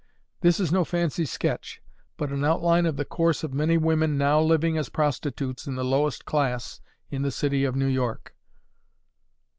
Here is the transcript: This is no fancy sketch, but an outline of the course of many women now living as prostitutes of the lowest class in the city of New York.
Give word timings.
This 0.39 0.59
is 0.59 0.71
no 0.71 0.83
fancy 0.83 1.25
sketch, 1.25 1.79
but 2.17 2.31
an 2.31 2.43
outline 2.43 2.87
of 2.87 2.97
the 2.97 3.05
course 3.05 3.43
of 3.43 3.53
many 3.53 3.77
women 3.77 4.17
now 4.17 4.41
living 4.41 4.75
as 4.75 4.89
prostitutes 4.89 5.67
of 5.67 5.75
the 5.75 5.83
lowest 5.85 6.25
class 6.25 6.81
in 7.11 7.21
the 7.21 7.29
city 7.29 7.65
of 7.65 7.75
New 7.75 7.85
York. 7.85 8.35